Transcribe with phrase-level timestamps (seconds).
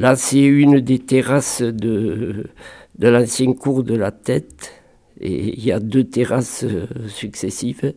[0.00, 2.46] Là, c'est une des terrasses de,
[2.98, 4.72] de l'ancien cours de la tête.
[5.20, 7.92] Il y a deux terrasses euh, successives.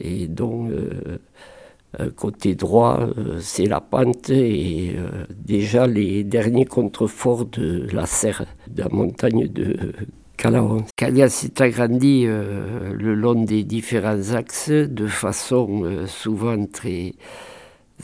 [0.00, 4.96] Et donc, euh, côté droit, euh, c'est la pente et
[5.30, 9.92] déjà les derniers contreforts de la serre, de la montagne de
[10.36, 10.84] Calaon.
[10.96, 17.12] Calia s'est agrandi le long des différents axes de façon souvent très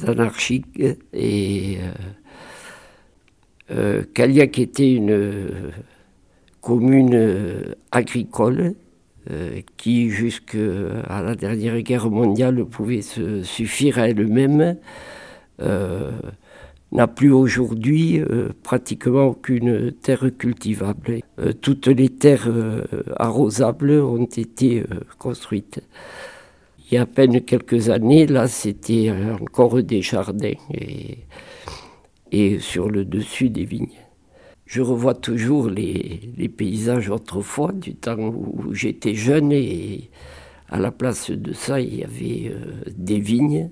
[0.07, 0.81] anarchique
[3.71, 5.73] euh, Caliac était une
[6.61, 8.75] commune agricole
[9.31, 10.59] euh, qui, jusqu'à
[11.09, 14.77] la dernière guerre mondiale, pouvait se suffire à elle-même,
[15.61, 16.13] euh,
[16.93, 18.23] n'a plus aujourd'hui
[18.63, 21.21] pratiquement aucune terre cultivable.
[21.61, 22.49] toutes les terres
[23.17, 24.85] arrosables ont été
[25.19, 25.81] construites.
[26.89, 30.55] Il y a à peine quelques années, là, c'était encore des jardins.
[32.37, 33.99] Et sur le dessus des vignes.
[34.67, 40.11] Je revois toujours les, paysages autrefois, du temps où j'étais jeune, et
[40.69, 43.71] à la place de ça, il y avait euh, des vignes.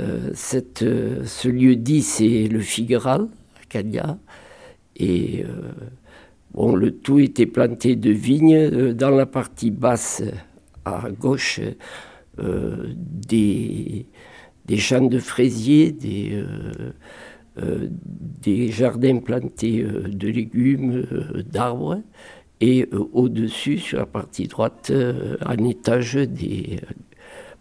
[0.00, 0.32] Euh,
[0.82, 3.28] euh, ce lieu dit, c'est le Figueral,
[3.60, 4.18] à Cagna,
[4.96, 5.44] et
[6.54, 8.94] bon, le tout était planté de vignes.
[8.94, 10.22] Dans la partie basse,
[10.86, 11.60] à gauche,
[12.38, 14.06] des,
[14.64, 16.42] des champs de fraisiers, des
[17.56, 22.00] des jardins plantés euh, de légumes, euh, d'arbres,
[22.60, 24.90] et au-dessus, sur la partie droite,
[25.42, 26.80] un étage des,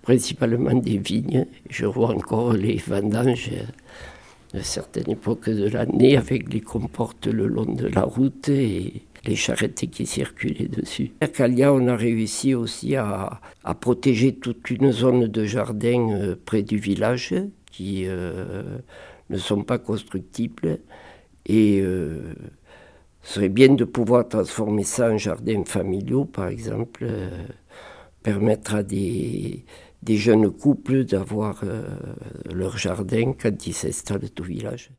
[0.02, 1.47] principalement des vignes.
[1.69, 3.52] Je vois encore les vendanges
[4.53, 9.35] à certaines époques de l'année avec les comportes le long de la route et les
[9.35, 11.11] charrettes qui circulaient dessus.
[11.19, 13.41] À Calia, on a réussi aussi à,
[13.81, 17.35] protéger toute une zone de jardin près du village
[17.75, 20.79] qui ne sont pas constructibles
[21.45, 22.33] et euh,
[23.21, 27.29] ce serait bien de pouvoir transformer ça en jardin familial, par exemple, euh,
[28.23, 29.65] permettre à des,
[30.03, 31.83] des jeunes couples d'avoir euh,
[32.53, 34.91] leur jardin quand ils s'installent au village.